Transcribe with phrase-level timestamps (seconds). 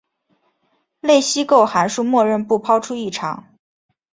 [0.99, 3.53] 类析构函数默认不抛出异常。